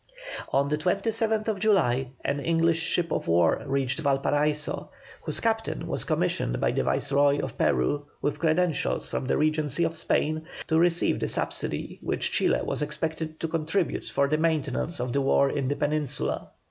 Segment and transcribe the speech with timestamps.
[0.51, 4.89] On the 27th July an English ship of war reached Valparaiso,
[5.21, 9.95] whose captain was commissioned by the Viceroy of Peru, with credentials from the Regency of
[9.95, 15.13] Spain, to receive the subsidy which Chile was expected to contribute for the maintenance of
[15.13, 16.49] the war in the Peninsula.